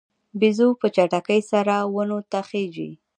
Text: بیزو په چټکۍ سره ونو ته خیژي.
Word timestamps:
بیزو 0.39 0.69
په 0.81 0.87
چټکۍ 0.95 1.41
سره 1.51 1.75
ونو 1.93 2.19
ته 2.31 2.39
خیژي. 2.49 2.91